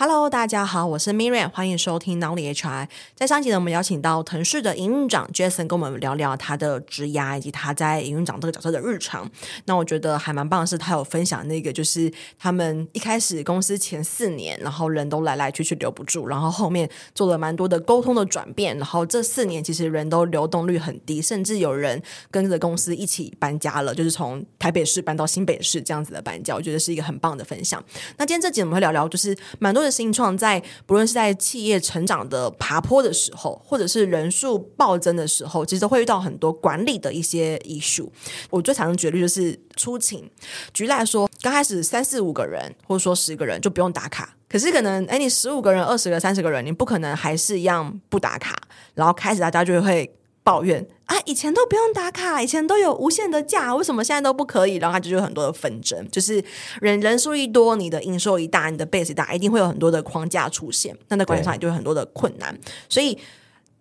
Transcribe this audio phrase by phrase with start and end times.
[0.00, 2.86] Hello，大家好，我是 Miriam，欢迎收听脑里 HR。
[3.16, 9.28] 在上集呢，我们邀请到腾讯的营运长 Jason 跟我们聊聊他的职涯以及他在营运长这个角色的日常。
[9.64, 12.08] 那我觉得还蛮棒的是，他有分享那个就是
[12.38, 27.84] 他们一开始公司前四年，然后人都来来去去留不住，然后后面做了蛮多的沟通的转变，然后这四年其实人都流动率很低，甚至有人跟着公司一起搬家了，就是从台北市搬到新北市这样子的搬家，我觉得是一个很棒的分享。
[28.16, 29.98] 那今天这集我们会聊聊，就是蛮多的。
[29.98, 38.08] 新创在不论是在企业成长的爬坡的时候，或者是人数暴增的时候，其实都会遇到很多管理的一些 issue。
[38.48, 40.30] 我最常举例就是出勤，
[40.72, 48.56] 举例来说，刚开始三四五个人，或者说十个人就不用打卡，可是可能哎，你十五个人、二十个、三十个人，你不可能还是一样不打卡，
[48.94, 50.14] 然后开始大家就会。
[50.48, 54.76] 抱怨啊，以前都不用打卡，以前都有无限的假，为什么现在都不可以？
[54.76, 56.42] 然后他就有很多的纷争，就是
[56.80, 62.58] 人人数一多，你的营收一大，你的 base 大，一定会有很多的框架出现，那在管理上也就有很多的困难。
[62.88, 63.18] 所以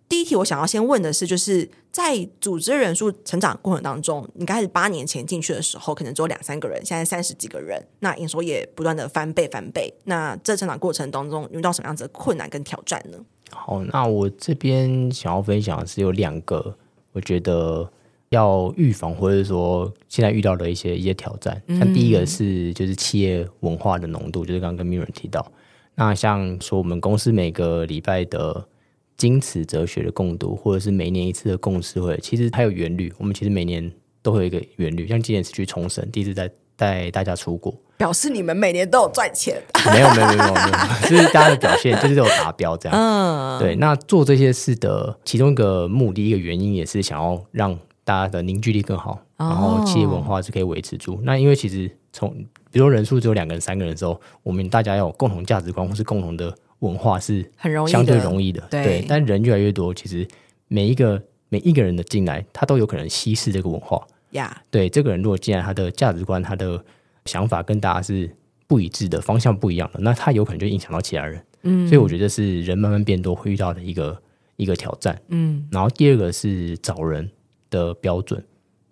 [0.10, 9.94] 第一题我想要先问的是，就是在组织人数成长过程当中，你开始八年前进去的时候，可能只有两三个人，现在三十几个人，那营收也不断的翻倍翻倍。
[10.04, 13.18] 那这成长过程当中遇到什么样子的困难跟挑战呢？
[13.52, 16.76] 好，那我这边想要分享的是有两个，
[17.12, 17.90] 我觉得
[18.30, 21.62] 要预防或者说现在遇到的一些一些挑战。
[21.68, 25.50] 像第一个是就是企业文化的浓度，就是刚刚跟 Miriam 提到。
[25.96, 28.68] 那像说我们公司每个礼拜的
[29.16, 35.08] 精词哲学的共读，或者是每年一次的共识会，其实它有原律，我们其实每年都会有一个原律。
[35.08, 37.76] 像今年是去重审，第一次在带大家出国。
[37.98, 39.60] 表示你们每年都有赚钱？
[39.92, 40.72] 没有没有没有没有，
[41.10, 42.96] 就是大家的表现就是都有达标这样。
[42.96, 43.76] 嗯，对。
[43.78, 51.20] 那做这些事的其中一个目的，一个原因也是想要让大家的凝聚力更好，然后企业文化是可以维持住。
[51.24, 52.30] 那因为其实从
[52.72, 58.62] 比如说人数只有两个人、三个人的时候，我们大家要有共同价值观或是共同的文化是很容易相对容易的。
[58.70, 59.04] 对。
[59.10, 60.28] 但人越来越多，其实
[60.68, 61.20] 每一个
[61.50, 64.06] 每一个人的进来，他都有可能稀释这个文化。
[64.32, 64.90] 呀，对。
[64.90, 66.84] 这个人如果进来，他的价值观，他的
[67.26, 68.30] 想法跟大家是
[68.68, 71.44] 不一致的，方向不一样的，那他有可能就影响到其他人。
[71.64, 74.22] 嗯，所以我觉得是人慢慢变多会遇到的一个
[74.58, 75.20] 一个挑战。
[75.30, 77.30] 嗯，然后第二个是找人
[77.70, 78.44] 的标准，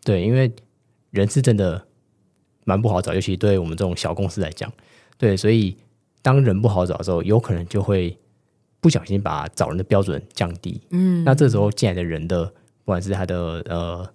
[0.04, 0.52] 对，因为
[1.12, 1.86] 人是真的
[2.64, 4.72] 蛮不好找，尤其对我们这种小公司来讲，
[5.18, 5.78] 对，所以
[6.22, 8.18] 当人不好找的时候，有可能就会
[8.82, 10.82] 不小心把找人的标准降低。
[10.90, 14.10] 嗯，那这时候进来的人的，不管是他的呃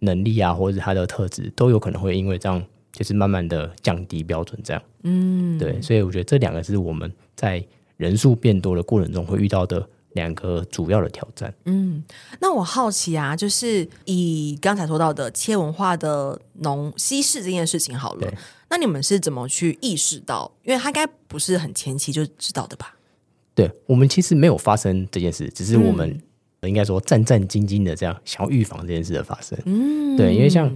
[0.00, 2.64] 能力啊，或者是他的特质，都有可能会因为这样。
[2.92, 7.62] 就是慢慢的降低标准，这样，嗯，对，所以我觉得这两个是我们在
[7.98, 11.52] 人数变多的过程中会遇到的两个主要的挑战。
[11.66, 12.02] 嗯，
[12.40, 18.32] 那我好奇啊，就是以刚才说到的切文化的浓稀释这件事情好了，
[18.70, 20.50] 那你们是怎么去意识到？
[20.64, 22.96] 因为他应该不是很前期就知道的吧？
[23.54, 26.18] 对，我们其实没有发生这件事，只是我们
[26.68, 29.58] 应该说战战兢兢的这样想要预防这件事的发生。
[29.64, 30.72] 嗯，对，因为像。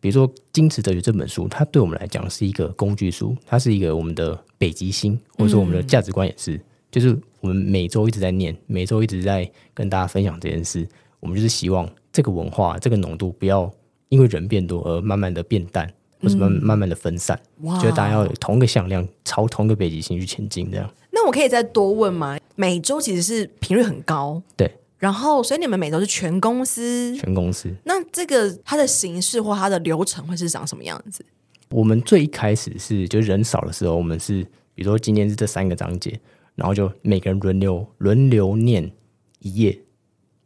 [0.00, 6.56] 比如说《精词哲学》这本书，它对我们来讲是一个工具书，它是一个我们的北极星，或者说我们的价值观也是。
[6.56, 10.84] 嗯、就是我们每周一直在念，每周一直在跟大家分享这件事。
[11.20, 13.72] 我们就是希望这个文化、这个浓度不要
[14.08, 15.88] 因为人变多而慢慢的变淡，
[16.20, 17.40] 或者慢慢慢的分散。
[17.60, 17.78] 哇！
[17.78, 20.68] 就是大家要有同一个向量，朝同一个北极星去前进。
[20.68, 20.92] 这样。
[21.12, 22.40] 那我可以再多问吗？
[22.56, 24.68] 每周其实是频率很高，对。
[25.02, 27.68] 然后，所以你们每周是全公司，全公司。
[27.82, 31.24] 那这个它的形式或它的流程会是长什么样子？
[31.70, 34.44] 我们最一开始是就人少的时候，我们是
[34.76, 36.20] 比如说今天是这三个章节，
[36.54, 38.92] 然后就每个人轮流轮流念
[39.40, 39.72] 一页，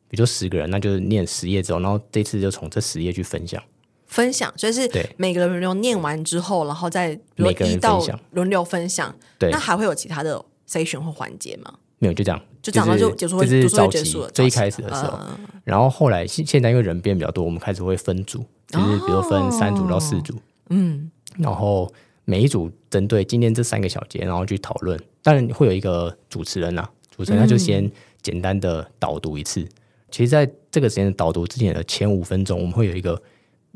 [0.09, 3.63] 比如说十个人，那就是念十页之后，然后这次就从这十页去分享
[4.07, 9.15] 分享，所以是对每个人轮流念完之后，然后再每个人分享轮流分享。
[9.39, 11.75] 对，那还会有其他的筛选或环节吗？
[11.99, 15.19] 没有，就这样，就这样就结束，就是早期最一开始的时候，
[15.65, 20.35] 然后后来现现在因为人变比较多，我们开始会分组，就是比如分三组到四组，
[20.69, 21.91] 嗯，然后
[22.27, 25.01] 每一组针对今天这三个小节，然后去讨论。
[25.23, 27.91] 当然会有一个主持人呐，主持人他就先
[28.21, 29.67] 简单的导读一次。
[30.11, 33.21] 其实，在这个时间的导读之前的前五分钟，我们会有一个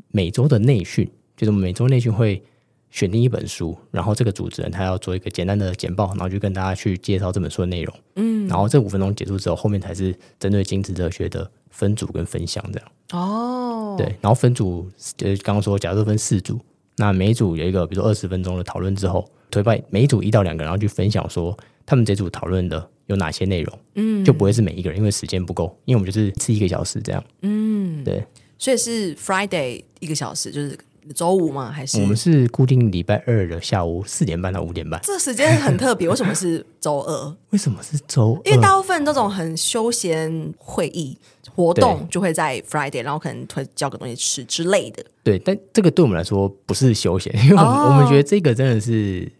[0.09, 2.43] 每周的内训，就是每周内训会。
[2.91, 7.95] 选定一本书，然后这个主持人他要做一个简单的简报，然后就跟大家去介绍这本书的内容。
[8.17, 12.91] 嗯，然后这五分钟结束之后，后面才是针对精致哲学的分组跟分享这样。
[13.13, 16.59] 哦，对，然后分组就是刚刚说，假设分四组，
[16.97, 23.79] 那每一组有一个，比如说二十分钟的讨论之后，推派每一组一到两个人，然后去分享说他们这组讨论的有哪些内容。
[23.95, 27.23] 嗯，就不会是每一个人，因为时间不够，因为我们就是吃一个小时这样。
[27.41, 28.21] 嗯，对，
[28.57, 30.77] 所以是 Friday 一个小时，就是。
[31.11, 31.71] 周五吗？
[31.71, 34.99] 还是我们是固定礼拜二的下午四点半到五点半？
[35.03, 37.35] 这时间很特别，为什么是周二？
[37.51, 38.49] 为什么是周二？
[38.49, 41.17] 因为大部分这种很休闲会议
[41.53, 45.03] 活动就会在 Friday，然后可能会叫个东西吃之类的。
[45.23, 49.31] 对，但这个对我们来说不是休闲，因为我们、哦、我们觉得这个真的是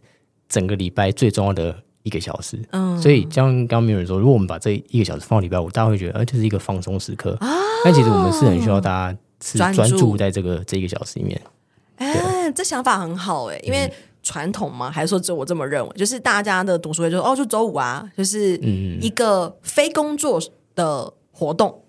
[0.49, 2.59] 整个礼拜最重要的一个小时。
[2.71, 7.35] 嗯，所以像刚刚没有人说，如果我们把这一个小时放到礼拜五，大家会觉得，呃，就是一个放松时刻。
[7.39, 7.49] 啊，
[7.83, 9.17] 但其实我们是很需要大家。
[9.43, 11.41] 是专注在这个这一个小时里面，
[12.01, 13.91] 哎，这想法很好哎，因为
[14.23, 15.91] 传统嘛，还是说只有我这么认为？
[15.95, 18.57] 就是大家的读书会就说哦，就周五啊，就是
[18.99, 20.41] 一个非工作
[20.73, 21.80] 的活动。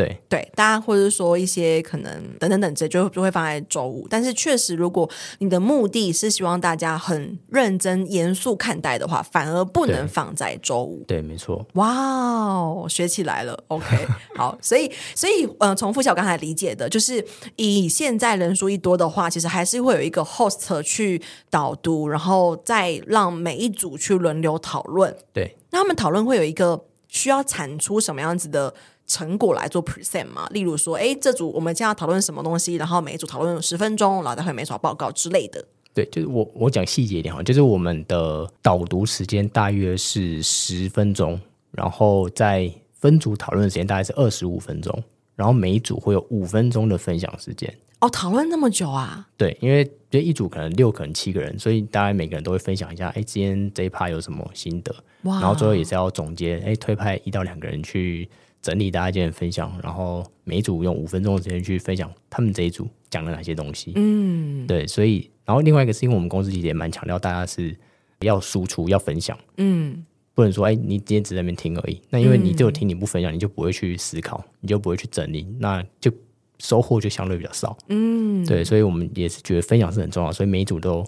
[0.00, 5.08] 对对，大家或者说一些可能等等等这就就会放在周五，但是确实，如果
[5.40, 11.04] 你的目的是希望大家很认真严肃看待的话，反而不能放在周五。
[11.06, 11.66] 对，没错。
[11.74, 13.62] 哇哦，学起来了。
[13.68, 14.06] OK，
[14.36, 17.22] 好，所以所以呃，重复一下我刚才理解的，就是
[17.56, 21.20] 以现在人数一多的话，其实还是会有一个 host 去
[21.50, 25.14] 导读，然后再让每一组去轮流讨论。
[25.34, 28.72] 对，那他们讨论会有一个需要产出什么样子的？
[29.10, 35.66] 成果来做 present 嘛，例如说，哎，这组我们将要讨论什么东西，然后每一组讨论十分钟，然后待会每组报告之类的。
[35.92, 41.40] 对，就是我我讲细节一点哈，就是我们的导读时间大约是十分钟，
[41.72, 45.02] 然后在分组讨论的时间大概是二十五分钟，
[45.34, 47.68] 然后每一组会有五分钟的分享时间。
[47.98, 49.26] 哦，讨论那么久啊？
[49.36, 58.28] 对，因为就一组可能六可能七个人，所以大概每个人都会分享一下，哎，今天这一趴有什么心得，哇然后最后也是要总结，哎，推派一到两个人去。
[58.62, 63.92] 整理大家今天分享，然后每一组用五分钟的时间去分享他们这一组讲了哪些东西。
[63.96, 67.74] 嗯，对，所以然后另外一个是因为我们公司其实也蛮强调大家是
[68.20, 69.38] 要输出、要分享。
[69.56, 70.04] 嗯，
[70.34, 72.00] 不能说哎，你今天只在那边听而已。
[72.10, 76.12] 那因为你只有听你不分享，你就不会去思考，你就不会去整理，那就
[76.58, 77.76] 收获就相对比较少。
[77.88, 81.04] 嗯，对，所以我们也是觉得分享是很重要，所以每一组都。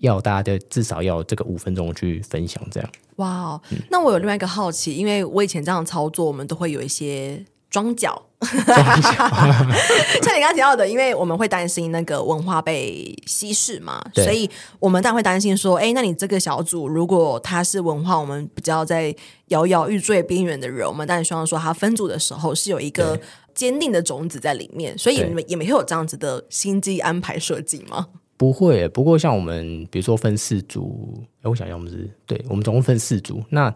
[0.00, 2.90] 要大家的至少要这个五分钟去分享，这样。
[3.16, 8.22] 哇 Wow,、嗯，那我有另外一个好奇，因为我以前这样操作，我们都会有一些装脚。
[8.44, 14.48] 像你刚刚提到的，因为我们会担心那个文化被稀释嘛，所以
[14.78, 19.14] 我们当然会担心说，哎，那你这个小组如果他是文化，我们比较在
[19.46, 23.18] 摇摇欲坠边缘的人，我们当然希望说他分组的时候是有一个
[23.54, 28.08] 坚定的种子在里面，所以你们也没有这样子的心机安排设计吗？
[28.36, 33.74] 不会，不过像我们比如说分四组，哎，我想要，我们是对，我们总共分四组，那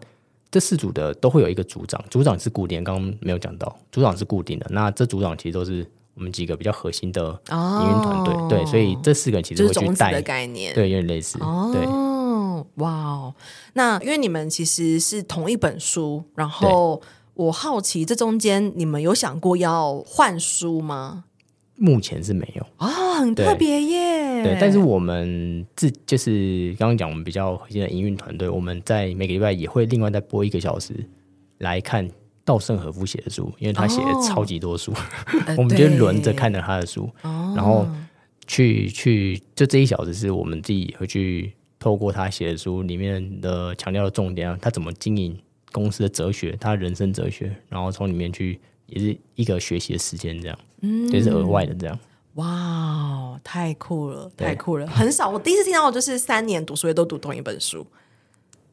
[0.51, 4.67] 这四组的都会有一个组长，组长是固定，刚刚没有讲到，组长是固定的。
[4.69, 11.39] 那这组长其实都是我们几个比较核心的营运团队，哦、对，所以这四个人其实会去带的概念，对，有点类似。
[11.39, 11.85] 哦，对
[12.75, 13.33] 哇哦，
[13.73, 17.01] 那因为你们其实是同一本书，然后
[17.33, 21.23] 我好奇这中间你们有想过要换书吗？
[21.83, 24.43] 目前是没有啊、哦，很特别耶。
[24.43, 30.93] 对，但是我们自就是刚刚讲，我们比较核心的营运团队，我们在每个礼拜也会另外再播一个小时
[31.57, 32.07] 来看
[32.45, 37.87] 稻盛和夫写的书，因为他写的超级多书，哦、 我们就轮着看着他的书，呃、然后
[38.45, 45.35] 去去就这一小时是我们自己会去透过他写的书里面的强调的重点啊，他怎么经营
[45.71, 48.59] 公司的哲学，他人生哲学，然后从里面去。
[48.91, 51.97] 也是一个学习的时间，这样，嗯，就是额外的，这样。
[52.35, 55.29] 哇，太酷了，太酷了，很少。
[55.29, 57.85] 我第一次听到，就是三年读书也都读同一本书。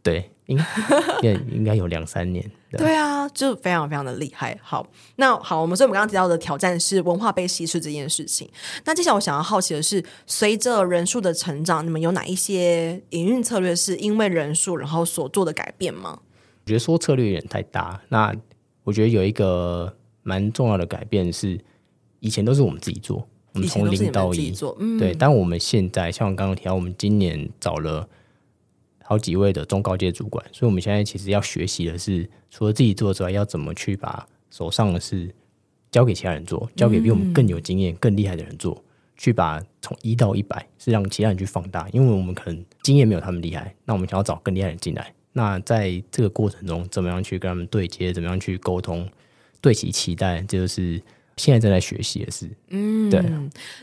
[0.01, 2.49] 对，应该应该有两三年。
[2.71, 4.57] 对，对啊，就非常非常的厉害。
[4.63, 8.49] 好，那好，我们所以我们刚刚提到的挑战是文化被稀释这件事情。
[8.85, 16.21] 那接下来我想要好奇的是，随着人数的成长，你们有哪一些营运策略是因为人数然后所做的改变吗？
[16.65, 18.01] 我觉得说策略有点太大。
[18.09, 18.33] 那
[18.85, 19.93] 我觉得有一个。
[20.29, 21.59] 蛮重要的改变是，
[22.21, 25.15] 以前都是我们自己做，我们从零到一做，嗯、对。
[25.15, 28.07] 但我们现在像我刚刚提到，我们今年找了
[29.03, 35.35] 好几位的中高阶主管，所以我们现在其实要学习的是，除了自己做之外，要怎么去把手上的事
[35.91, 38.85] 交给其他人做，交给比我们更有经验、嗯、更厉害的人做，
[39.17, 45.15] 去把从一到一百是让其他人去放大，因为我们可能经验没有他们厉害，那我们想要找更厉害的人进来。
[45.33, 49.09] 那在这个过程中，怎么样去跟他们对接，怎么样去沟通？
[49.61, 51.01] 对其期待，就是
[51.37, 52.49] 现在正在学习的事。
[52.69, 53.23] 嗯，对。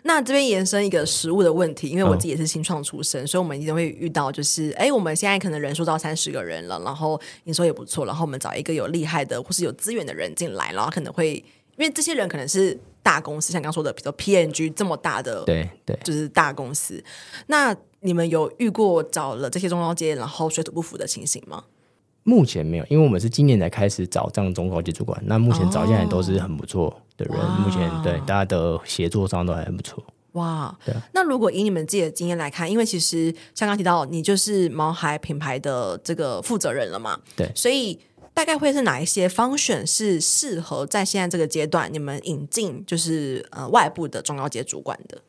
[0.03, 11.33] 那这边延伸一个实物的问题，因为我自己也是新创出身，嗯、所以我们一定会遇到，就是哎，我们现在可能人数到三十个人了，然后营收也不错，然后我们找一个有厉害的或是有资源的人进来，然后可能会
[11.77, 17.03] 因为这些人可能是大公司，像刚刚说的，比如说 P&G 这么大的，对对，就是大公司。
[17.47, 21.63] 那你们有遇过找了这些中高阶，然后水土不服的情形吗？
[22.27, 25.21] 目前没有，因为我们是今年才开始找这样中高级主管。
[25.27, 30.03] 那目前找进来都是很不错的人，哦、目前对大家的协作上都还很不错。
[30.31, 30.93] 哇，对。
[31.13, 37.99] 那如果以你们自己的经验来看，因为其实像刚提到，你就是毛孩品牌的这个负责人了嘛，对，所以
[38.33, 45.21] 大概会是哪一些 function 是适合在现在这个阶段你们引进，就是呃外部的中高阶主管的？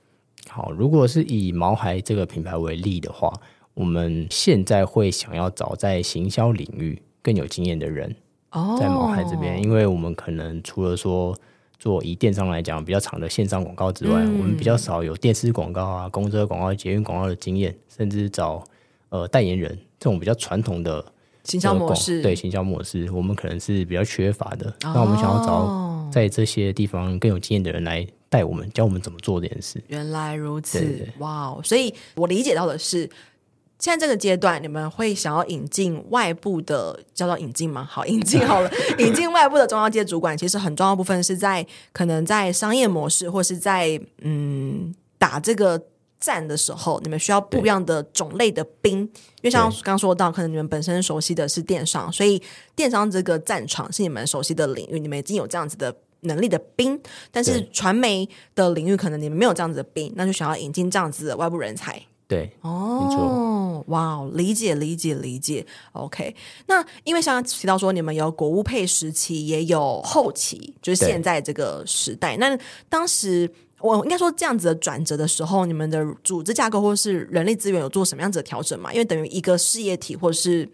[0.48, 3.30] 好，如果是以毛孩这个品牌为例的话，
[3.76, 8.16] 我们现在会想要找在行销领域更有经验的人
[8.50, 11.36] 哦，在毛孩这边，因为我们可能除了说。
[11.78, 18.64] 做以电商来讲比较长的线上广告之外，嗯、我们比较少有电视广告啊、公车广告、捷运广告的经验，甚至找
[19.10, 21.04] 呃代言人这种比较传统的
[21.44, 22.22] 行销模式。
[22.22, 24.74] 对行销模式，我们可能是比较缺乏的。
[24.80, 29.80] 那、哦、我们想要找在这些地方更有经验的人来带我们，教我们怎么做这件事。
[29.88, 33.08] 原来如此，哇！Wow, 所以我理解到的是。
[33.78, 37.86] 现在这个阶段，你们会想要引进外部的，叫做引进吗？
[37.88, 45.80] 好，引进好了，引进外部的中高阶主管，其实很重要部分是在可能在商业模式，或是在嗯打这个
[46.18, 49.00] 战的时候，你们需要不一样的种类的兵。
[49.00, 52.42] 因为像刚说到，可能你们本身熟悉的是电商，所以
[52.74, 56.98] 电商这个战场是你们熟悉的领域，你们已经有这样子的能力的兵。
[57.30, 62.02] 但是传媒的领域，可能你们没有这样子的兵，那就想要引进这样子的外部人才。
[62.28, 66.34] 对，哦，哇，理解理解理解，OK。
[66.66, 72.36] 那因为像提到说，你们有国务配时期，也有后期，就是现在这个时代。
[72.38, 78.92] 那当时我应该说这样子的转折的时候，你们的组织架构或是人力资源有做什么样子的调整吗？
[78.92, 80.64] 因为等于一个事业体或是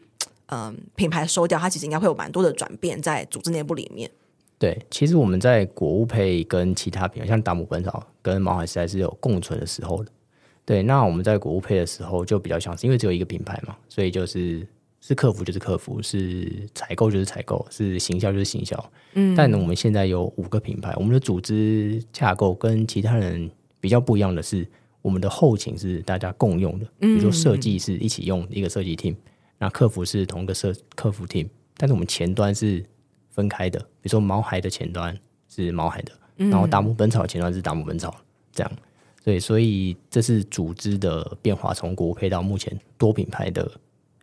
[0.46, 4.10] 嗯、呃、品牌收掉，它其实应该会有蛮多的转变在组织内部里面。
[4.58, 10.10] 对，其实我们在国务配跟其他品牌，像达姆本草跟毛海时代是有共存的时候的。
[10.64, 14.66] 对，那我们在国物配的时候就比较像是，因为只有一个品牌嘛，所以就是
[15.00, 18.92] 是客服就是客服，是采购就是采购，是行销就是行销。
[19.14, 23.50] 嗯，但呢，我们现在有五个品牌，我们的组织架构跟其他人
[23.80, 24.64] 比较不一样的是，
[25.02, 29.16] 我们的后勤是大家共用的，比如说设计是一起用一个设计 team，
[29.58, 32.84] 那客服是同一个设客服 team，但是我们前端是
[33.30, 38.14] 分开的，比如说毛孩的前端是毛孩的，然后达姆本草前端是达姆本草，
[38.52, 38.72] 这样。
[39.24, 43.70] 对，所以这是组织的变化，从国配到目前多品牌的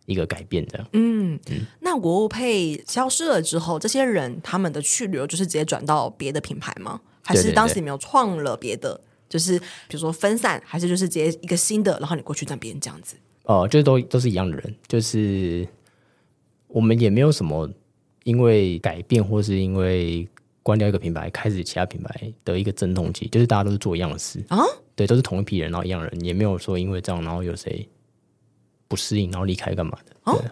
[0.06, 0.86] 一个改变，这样。
[0.92, 7.00] 嗯嗯，那果物配消失了之后，这些人他们的去留就是直接转到别的品牌吗？
[7.22, 9.00] 还是当时你没有创了别的？
[9.28, 13.14] 就是比如说分散，还是就是直接一个新的，然后你过去让别人这样子？
[13.44, 15.66] 哦、呃，就是都都是一样的人，就是
[16.66, 17.70] 我们也没有什么
[18.24, 20.28] 因为改变或是因为
[20.62, 24.64] 关掉一个品牌，开始其他品牌的一个阵痛期，就是大家都是做一样的事啊。
[25.00, 27.88] 对，都是同一批人，然后一样人，也没有说因为这样，然后有谁
[28.86, 30.50] 不适应，然后离开干嘛的，哦、对，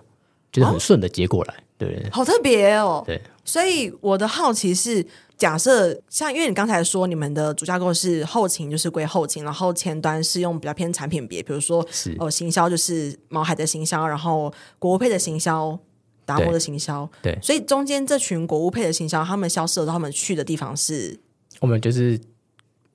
[0.50, 3.04] 就是很顺的结果来，哦、对，好特别哦。
[3.06, 15.78] 对，所以我的好奇是，假设像因为你刚才说你们的主架构是后勤，就是归后勤，然后前端是用比较偏产品别，比如说是哦，行销就是毛海的行销，然后果物配的行销，
[16.24, 21.20] 达摩的行销，对，所以中间这群国务配的行销，他们消失了，他们去的地方是，
[21.60, 22.18] 我们就是。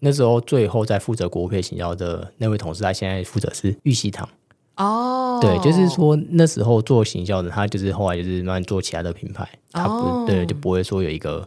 [0.05, 4.27] 那时候最后在负责果物配行销的那位同事，他现在负责是玉溪堂
[4.75, 11.45] 哦，对，就是说那时候做行销的他，就是后来就是慢慢做其他的品牌，他不、哦、对，就不会说有一个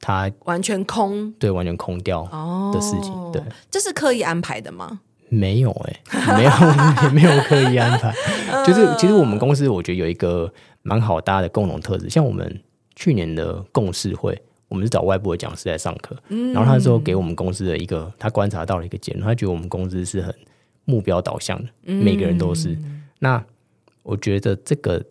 [0.00, 2.22] 他完全空，对，完全空掉
[2.72, 5.00] 的事情，哦、对，这是刻意安排的吗？
[5.28, 6.50] 没有哎、欸，没有，
[7.02, 8.14] 也没有刻意安排，
[8.64, 12.60] 就是其实我们公司我觉得有一个蛮好搭的共同特质，像我们
[12.94, 14.40] 去年的共事会。
[14.68, 20.34] 我们是找外部的讲师来上课，嗯、然后他说给我们公司的一个他观察到了一个结论，他觉得我们公司是很
[20.84, 22.76] 目标导向的，嗯、每个人都是。
[23.18, 23.42] 那
[24.02, 25.04] 我觉得这个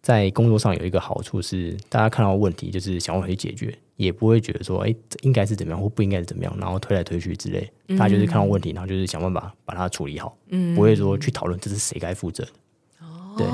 [0.00, 7.68] 在工作上有一个好处是，大家看到问题就是想要去解决，也不会觉得说哎，应该是怎么样或不应该是怎么样，然后推来推去之类。
[7.88, 12.50] 嗯、大家就是看到问题，然后就是想办法把它处理好，嗯、不会说去讨论这是谁该负责的。
[13.00, 13.46] 哦，对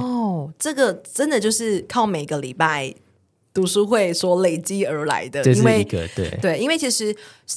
[0.59, 2.95] 这个真的就是靠每个礼拜。
[3.53, 7.13] 读书会所累积而来的，这是一个对对，因为其实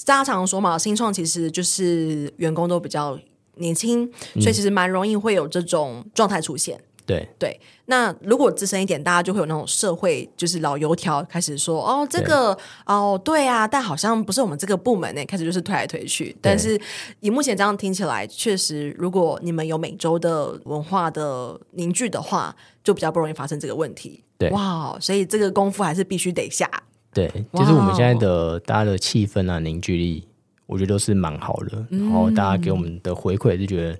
[0.05, 3.19] 大家常说嘛，新创其实就是员工都比较
[3.55, 6.79] 年轻，嗯、所以其实蛮容易会有这种状态出现。
[7.05, 16.33] 对对，那如果资深一点，大家就会有那种社会就是老油条开始说哦，这个哦对啊，但好像不是我们这个部门呢，开始就是推来推去。
[16.41, 16.79] 但是
[17.19, 24.22] 以目前这样听起来，确实如果你们有每周的文化的凝聚的话，就比较不容易发生这个问题。
[24.37, 26.69] 对哇，所以这个功夫还是必须得下。
[27.13, 30.27] 对，就是我们现在的大家的气氛啊，凝聚力，
[30.65, 31.85] 我觉得都是蛮好的。
[31.89, 33.99] 然后大家给我们的回馈也是觉得。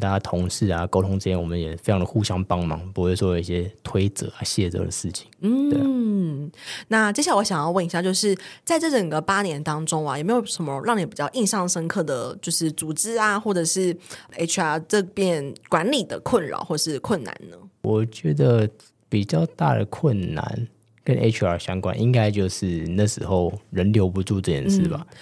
[0.00, 5.26] 大家同事啊，沟通之间，我们也非常的互相帮忙，不会说有一些推责啊、卸责的事情。
[5.40, 6.50] 嗯，嗯，
[6.88, 8.34] 那接下来我想要问一下，就是
[8.64, 13.94] 在这整个八年当中啊，有没有什么让你比较印象深刻的就是组织啊，或者是
[14.38, 17.58] HR 这边管理的困扰或是困难呢？
[17.82, 18.66] 我觉得
[19.10, 20.66] 比较大的困难
[21.04, 25.06] 跟 HR 相关，应该就是那时候人留不住这件事吧。
[25.10, 25.16] 嗯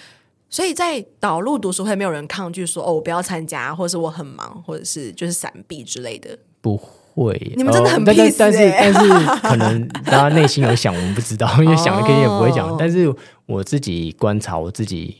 [0.51, 6.35] 所以在导入读书会，没有人抗拒说哦，我不要参加，或者是我很忙，或者是就是闪避之类的。
[6.59, 8.99] 不会，你们真的很 peace，但是但是
[9.47, 12.75] 可能大家内心有想，我们不知道， 因为想了肯定也不会讲。
[12.79, 13.13] 但是
[13.45, 15.17] 我自己观察，我自己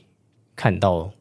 [0.55, 1.11] 看到，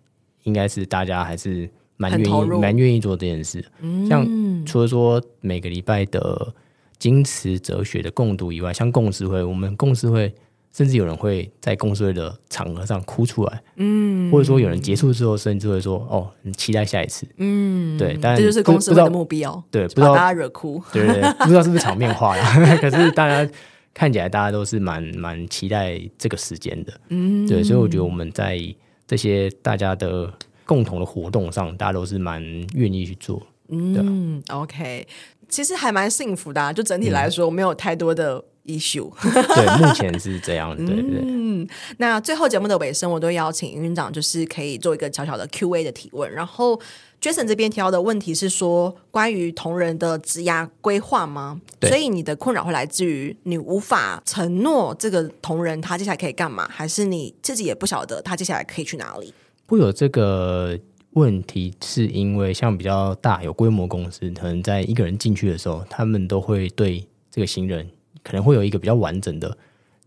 [0.44, 3.62] 应该是大家还是蛮愿意蛮愿意做这件事。
[4.08, 4.26] 像
[4.64, 6.54] 除了说每个礼拜的
[6.98, 10.34] 经词哲学的共读以外，像共识会，我们共识会。
[10.70, 22.54] 甚至有人会在共识会的场合上哭出来，嗯，或者说有人结束之后，甚至会说：“哦，你期待下一次。”嗯，对，但这就是共识会的目标，对，不知道大家惹哭， 对对对，不知道是不是场面话呀？
[22.78, 23.50] 可是大家
[23.94, 28.60] 看起来，大家都是蛮蛮期待这个时间的，嗯，对，所以我觉得我们在
[29.06, 30.32] 这些大家的
[30.64, 32.40] 共同的活动上，大家都是蛮
[32.74, 35.06] 愿意去做，嗯，OK，
[35.48, 38.44] 其实还蛮幸福的啊，就整体来说，没有太多的。
[38.68, 39.10] issue
[39.54, 41.22] 对，目前是这样，对对，对。
[41.24, 46.30] 嗯，那最后节目的尾声，我都邀请营运长，就是可以做一个小小的 Q&A 的提问。
[46.30, 46.78] 然后
[47.18, 51.58] Jason 这边提到的问题是说，关于同仁的职涯规划吗？
[51.80, 59.32] 所以你的困扰会来自于你无法承诺这个同仁他接下来可以干嘛，还是你自己也不晓得他接下来可以去哪里？
[59.66, 60.78] 会有这个
[61.12, 67.88] 问题，是因为像比较大有规模公司，可能在一个人进去的时候，他们都会对这个新人。
[68.24, 69.56] 可能会有一个比较完整的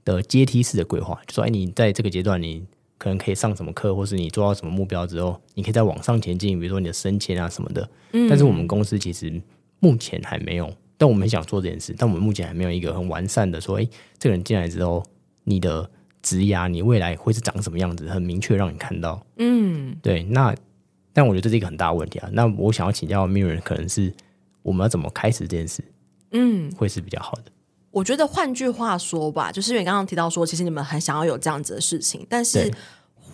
[0.05, 2.63] 的阶梯式的规划，就说，哎，你在这个阶段，你
[3.00, 7.89] 可能可以上什么课，或是你做到什么目标之后，你可以再往上前进，比如说你的升迁啊什么的。
[8.12, 8.27] 嗯。
[8.29, 9.41] 但是我们公司其实
[9.79, 13.88] 目前还没有，但我们很想做这件事，但我们目前还没有一个很完善的说，哎，
[14.20, 15.03] 这个人进来之后，
[15.46, 15.89] 你的
[16.22, 19.25] 职涯，你未来会是长什么样子，很明确让你看到。
[19.38, 20.22] 嗯，对。
[20.25, 20.53] 那
[21.13, 22.30] 但我觉得这是一个很大的问题啊。
[22.32, 24.13] 那我想要请教 Mirror，可能是
[24.62, 25.84] 我们要怎么开始这件事？
[26.32, 27.51] 嗯，会是比较好的。
[27.91, 32.72] 我觉得换句话说吧，就是因为刚刚提到说，其实你们很想要有这样子的事情，但是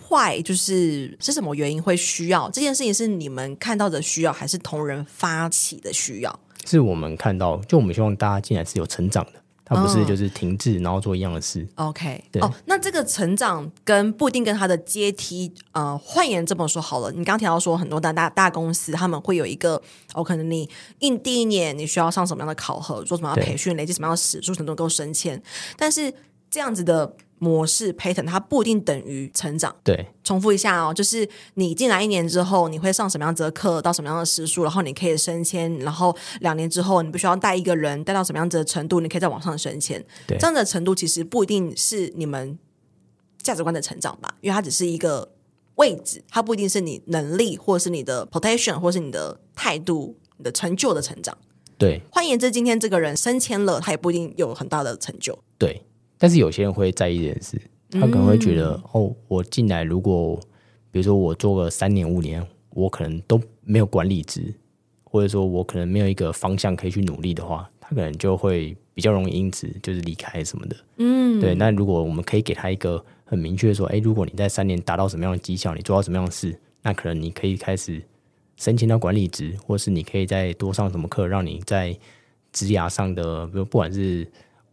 [0.08, 2.92] 坏就是是什么原因会需要这件事情？
[2.92, 6.40] 是你们看到的需要，还是同仁发起的需要？
[6.64, 9.40] 是我们看到，就我们希望大家进来是有成长的。
[9.68, 11.66] 他不是就是停滞，然后做一样的事。
[11.74, 19.80] OK，对哦，那这个成长跟不一定跟他的阶梯，呃，换言这么说好了，你刚提到说很多大大大公司他们会有一个，
[20.14, 20.68] 哦，可能你
[21.00, 25.42] 应第一年你需要上什么样的考核，做什么样的培训，累积什么样的时数，才能够升迁，
[25.76, 26.12] 但是
[26.50, 27.14] 这样子的。
[27.38, 29.74] 模式 pattern 它不一定等于成长。
[29.84, 40.04] 对，重复一下哦，就是你进来一年之后，你会上什么样子的课，到什么样的时数，然后你可以升迁，然后两年之后，你必须要带一个人带到什么样子的程度，你可以再往上升迁。
[40.26, 42.58] 对，这样的程度其实不一定是你们
[43.40, 45.32] 价值观的成长吧，因为它只是一个
[45.76, 51.36] 位置，它不一定是你能力，或者是你的 potential，或是你的态度、你的成就的成长。
[51.78, 55.38] 对，换言之，今天这个人升迁了，他也不一定有很大的成就。
[55.56, 55.84] 对。
[56.18, 57.60] 但是有些人会在意这件事，
[57.92, 60.38] 他可能会觉得，嗯、哦，我进来如果，
[60.90, 64.52] 比如说我做个三年五年，我可能都没有管理职，
[65.04, 70.76] 或者说我可能没有一个方向可以去努力的话，他可能就会比较容易因此就是离开什么的。
[70.96, 71.54] 嗯，对。
[71.54, 78.02] 那如果我们可以给他一个很明确的说，哎，如果你在三年达到什么样的绩效，你做到什么样的事，那可能你可以开始
[78.56, 81.96] 申请到管理职，或是你可以再多上什么课，让你在
[82.52, 84.26] 职涯上的，比如不管是。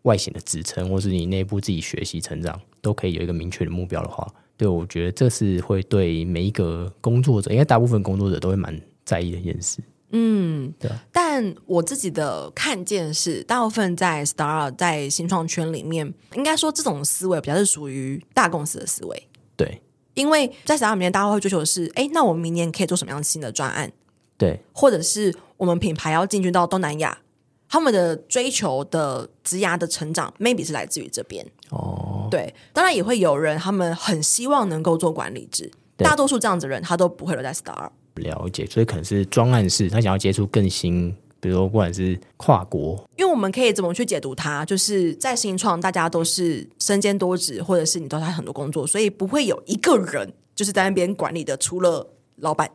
[0.06, 9.80] 外显的支撑，或是你内部自己学习成长，都可以有一个明确的目标的话，对，我觉得这是会对每一个工作者，应该大部分工作者都会蛮在意的一件事。
[10.12, 10.90] 嗯，对。
[11.12, 19.28] 但我自己的看见是，大部分在 startup 在新创圈里面，应该说这种思维比较是属于大公司的思维。
[19.58, 19.82] 对，
[20.14, 23.92] 因为在 startup 里面，大家会追求的是，哎，那我们明年可以做什么样新的专案？
[24.38, 27.18] 对，或者是我们品牌要进军到东南亚。
[27.68, 32.28] 他们的追求的职涯的成长，maybe 是来自于这边哦。
[32.32, 35.72] 对，当然也会有人，他们很希望能够做管理职。
[35.98, 37.90] 大多数这样子的人，他都不会留在 Star。
[38.16, 43.02] 了解，所以可能是专案式，他想要接触更新，比如说不管是跨国。
[43.18, 44.66] 因为我们可以怎么去解读它？
[44.66, 52.70] 就是在新创，大家都是身兼多职，或者是你都在很多工作，所以不会有一个人就是在那边管理的，除了老板。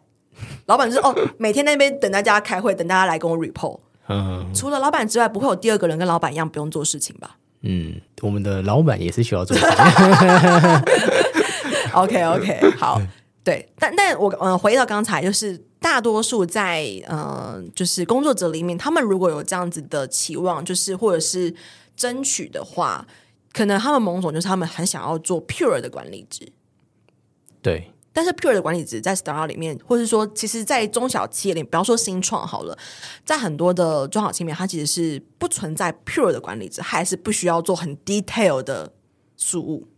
[0.66, 3.78] 老板就是哦，每天在那边等大家开会，等大家来跟我 report。
[4.10, 7.36] 嗯，除了老板之外，不会有第二个人跟老板一样不用做事情吧？
[7.62, 9.70] 嗯，我们的老板也是需要做事情。
[11.94, 13.00] OK OK，好，
[13.44, 21.54] 对，但但我嗯，回到刚才，就是大多数在呃，就是工作者里面，他们如果有这样子的期望，就是或者是
[21.96, 23.06] 争取的话，
[23.52, 26.50] 可能他们某种就是他们很想要做 pure 的管理职。
[27.62, 27.92] 对。
[28.20, 32.76] 但是 pure 的管理值在 startup 里面，或者说，其实，在中小企业里面，不要说新创好了，
[33.24, 38.92] 在很多的中小企业里面，它其实是不存在 pure 的管理值，还是不需要做很 detail 的
[39.38, 39.88] 事务。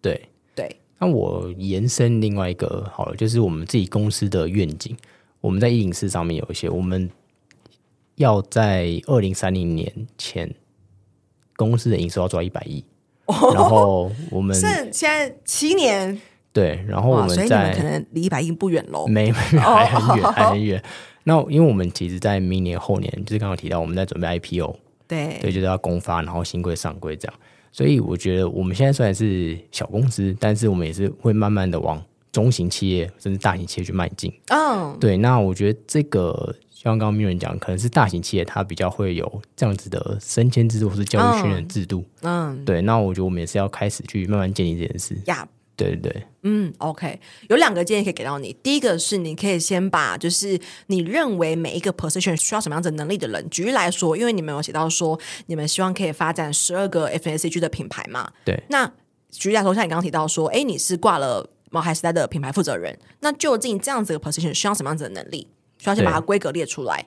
[0.00, 0.76] 对对。
[1.00, 4.96] 那我延伸另外一个好了，就是我们自己公司的愿景，
[5.40, 7.10] 我们在一零四上面有一些，我们
[8.14, 10.54] 要在二零三零年前，
[11.56, 12.84] 公司的营收要做到一百亿，
[13.26, 16.20] 哦，然后我们 剩现在七年。
[16.52, 19.06] 对，然后我们在，可能离一百亿不远喽。
[19.06, 20.82] 没，没，还很远，还很远。
[21.24, 27.34] 那因为我们其实，在明年后年，就是刚刚提到我们在准备 IPO，对，对，就是要公发，然后新规上柜这样。
[27.70, 34.30] 所以我觉得我们现在虽然是小公司，但是我们也是会慢慢的往中型企业甚至大型企业去迈进。
[34.48, 35.16] 嗯、oh.，对。
[35.16, 42.04] 那我觉得这个像刚刚 Miriam 讲，可能是大型企业它比较会有这样子的升迁制度或是教育训练制度。
[42.20, 42.82] 嗯、oh.，对。
[42.82, 45.16] 那我觉得我们也是要开始去慢慢建立这件事。
[45.74, 48.54] 对对对，嗯，OK，有两个建议可以给到你。
[48.62, 58.30] 第一个是你可以先把就是你认为每一个 position 需要什么样子能力的人，举例来说，因为你们有写到说你们希望可以发展十二个 FNCG 的品牌嘛。
[58.44, 58.62] 对。
[58.68, 58.92] 那
[59.30, 65.48] 举例来说，像你刚刚提到说，哎，你是挂了毛孩时代的品牌负责人，那究竟这样子的 position 需要什么样子的能力？
[65.78, 67.06] 需要先把它规格列出来。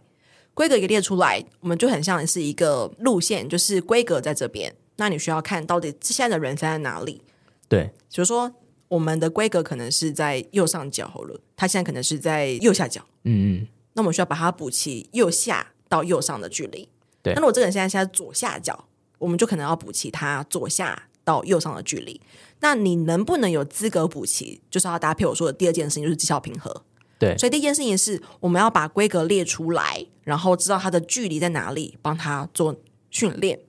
[0.55, 7.21] 规格一列出来，我们就很像是一个路线，就是规格在这边，那你需要看到底现在的人在哪里。
[7.67, 8.53] 对，比如说。
[8.87, 13.01] 我们的规格可能是在右上角好了，它现在可能是在右下角。
[13.23, 16.87] 嗯嗯，那我们需要把它补齐右下到右上的距离。
[17.23, 18.85] 对，那如果这个人现在现在左下角，
[19.17, 22.21] 我们就可能要补齐他左下到右上的距离。
[22.59, 24.61] 那你能不能有资格补齐？
[24.69, 26.83] 就是要搭配我说的第二件事情，就是绩效评核。
[27.17, 32.75] 对，所以第一件事情是我们要把规格列出来，然后知道它的距离在哪里，帮他做
[33.09, 33.59] 训练。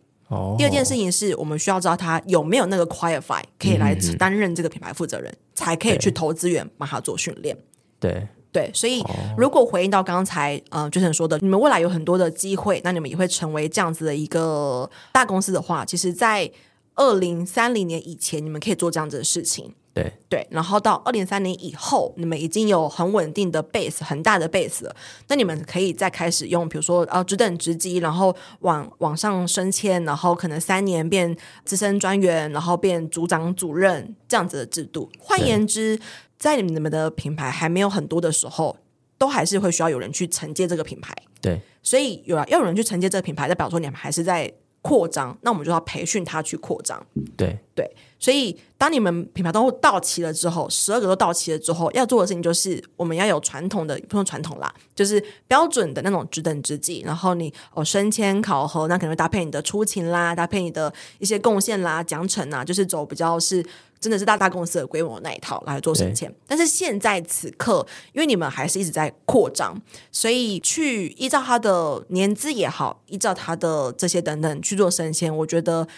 [0.58, 7.56] 第二件事情是我们需要知道他有没有那个 qualify 可以来担任这个品牌负责人，嗯、才可以去投资源帮他做训练。
[8.00, 9.04] 对对，所以
[9.36, 16.50] 如果回应到刚才呃 Jason 说的，你们未来有很多的机会，那你们也会成为这样子的一个大公司的话，其实，在
[16.94, 19.74] 二零三零年以前，你们可以做这样子的事情。
[19.96, 24.94] 对对，然后到二零三零以后，你们已经有很稳定的 base，很大的 base 了。
[25.28, 35.10] 那你们可以再开始用，比如说呃，职等职级，然后往往上升迁，然后可能三年变资深专员，然后变组长、主任这样子的制度。
[35.18, 35.98] 换言之，
[36.36, 38.76] 在你们的品牌还没有很多的时候，
[39.16, 41.14] 都还是会需要有人去承接这个品牌。
[41.40, 44.52] 对，所以有要有人去承接这个品牌，代表说你们还是在
[44.86, 47.04] 扩张，那我们就要培训他去扩张。
[47.36, 47.90] 对对。
[48.18, 57.02] 所以，当你们品牌都到齐了之后，十二个都到齐了之后，要做的事情就是，我们要有传统的，不用传统啦，就是标准的那种职等职级。
[57.04, 63.64] 然后你哦升迁考核，那可能会搭配你的出勤啦，搭配你的一些贡献啦、奖惩啊，就是走比较是。
[63.98, 69.80] 真的是大大公司的规模那一套来做升迁，但是现在此刻，因为你们还是一直在扩张，
[70.12, 75.88] 所以去依照他的年资也好，依照他的这些等等去做升迁，我觉得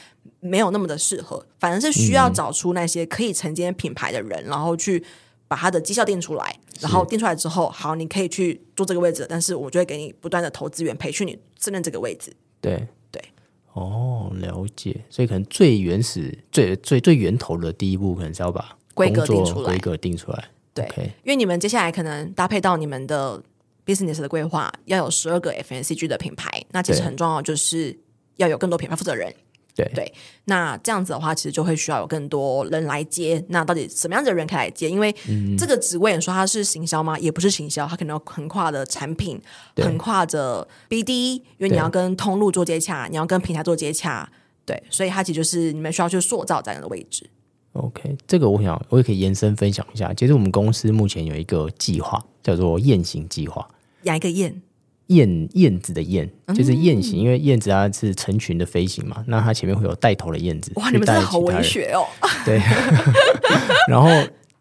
[0.41, 5.05] 没有那么的适合，反正是需要找出那些可以承接品牌的人，嗯、然后去
[5.49, 12.87] 把他的绩效定出来，然后定出来之后，好，你可以去做这个位置，但是我就会给你不断的投资源培训你胜任这个位置，对。
[13.79, 15.05] 哦，了解。
[15.09, 19.71] 所以可能最原始、最最最源头的第一步，可能是要把规格定出来。
[19.71, 20.85] 规格定出来，对。
[20.87, 21.05] Okay.
[21.23, 23.43] 因为你们接下来可能搭配到你们的
[23.87, 26.65] business 的规划，要有十二个 FNCG 的品牌。
[26.73, 27.97] 那其实很重要，就是
[28.37, 29.35] 要有更多品牌负责人。
[29.79, 30.13] 对对，
[30.47, 33.43] 那这样子的话，其实就会需要有更多人来接。
[33.49, 34.91] 那到底什么样子的人可以来接？
[34.91, 35.15] 因为
[35.57, 37.17] 这个职位，你说它是行销吗？
[37.21, 39.41] 也不是行销，它可能要横跨的产品，
[39.77, 44.29] 横跨着 BD，因为你要跟通路做接洽，你要跟平台做接洽。
[44.67, 47.31] 对，所以它其实就是你们需要去塑造这样的位置。
[47.75, 50.13] OK，这个我想我也可以延伸分享一下。
[50.13, 53.69] 其实我们公司目前有一个计划，叫做雁行计划。
[54.03, 54.61] 哪一个雁？
[55.09, 60.71] 燕燕子的燕，就是燕行，嗯，因为燕子它是成群的飞行嘛，那它前面会有带头的燕子。
[60.77, 62.07] 哇，你们真的好文学哦！
[62.45, 62.61] 对，
[63.89, 64.09] 然后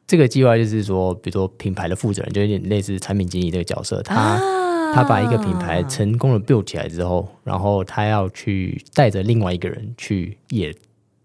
[0.06, 10.74] 这个计划就是说，比如说品牌的负责人，就有点类似产品经理这个角色，他、啊、他把一个品牌成功的 build 起来之后，然后他要去带着另外一个人去也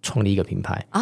[0.02, 1.00] 创立一个品牌啊。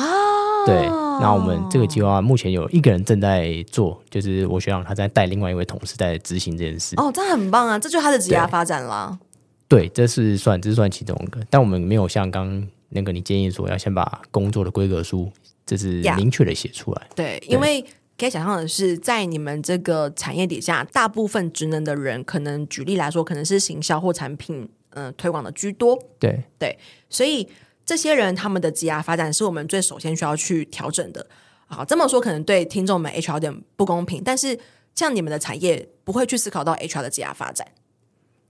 [0.66, 0.86] 对，
[1.20, 6.94] 那我们这个计划目前有一个人正在做，就是我学长他在带另外一位同事在执行这件事。
[6.96, 7.78] 哦，这很棒啊！
[7.78, 9.18] 这就是他的职业发展啦。
[9.66, 15.30] 对，这是算这是算其中一个，但我们没有像刚那个你建议说要先把工作的规格书，
[15.64, 17.06] 这是明确的写出来。
[17.10, 17.16] Yeah.
[17.16, 17.84] 对，因为
[18.18, 25.98] 可以想象的是，在你们这个产业底下，大部分职能的人，可能举例来说，可能是行销或产品嗯、呃、推广的居多。
[26.18, 27.48] 对对，所以。
[27.84, 31.26] 这些人他们的职涯发展是我们最首先需要去调整的。
[31.66, 34.58] 好，这么说可能对听众们 HR 有点不公平，但是
[34.94, 37.66] 像你们的产业不会去思考到 HR 的职涯发展，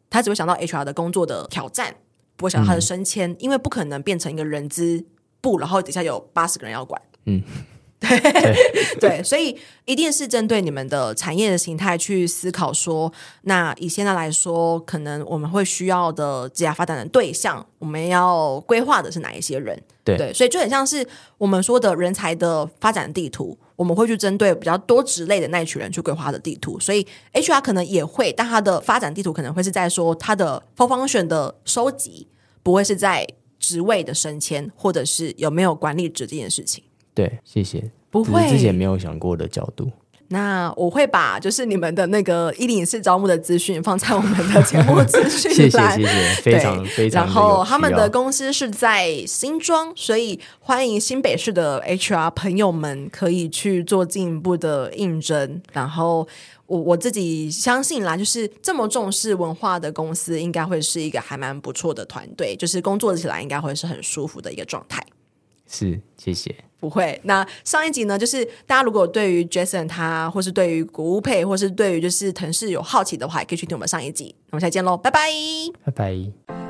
[0.09, 1.97] 他只会想到 HR 的工作的挑战，
[2.37, 5.05] 不会想到他的升迁，因为不可能变成一个人资
[5.41, 7.01] 部，然后底下有八十个人要管。
[7.27, 7.43] 嗯。
[8.09, 19.79] 对对，所以一定是针对你们的产业的形态去思考说，那以现在来说，可能我们会需要的职业发展的对象，我们要规划的是哪一些人？
[20.03, 26.81] 对，对，所以就很像是我们说的人才的发展地图，我们会去针对比较多职类的那一群人去规划的地图。
[26.81, 32.27] 所以 HR 可能也会，但他的发展地图可能会是在说他的 function 的收集，
[32.63, 36.83] 不会是在职位的升迁，或者是有没有管理职这件事情。
[37.21, 37.91] 对，谢谢。
[38.11, 39.91] 不会，之前没有想过的角度。
[40.33, 47.25] 那我会把就是你们的那个一零四招募的资讯放在我们的节目资讯 谢谢谢谢，非常非常。
[47.25, 55.61] 然后他们的公司是在新庄，所以欢迎新北市的 HR 朋友们可以去做进一步的应征。
[55.73, 56.27] 然后
[56.67, 65.05] 我我自己相信啦，就是这么重视文化的公司，应该会是一个还蛮不错的团队，就是工作起来应该会是很舒服的一个状态。
[65.71, 66.55] 是，谢谢。
[66.81, 67.21] 不会。
[67.25, 74.35] 那上一集呢，就是大家如果对于 Jason 他，或是对于谷物配，或是对于就是腾势有好奇的话，也可以去听我们上一集。
[74.51, 75.29] 我们下期见喽，拜拜，
[75.85, 76.70] 拜拜。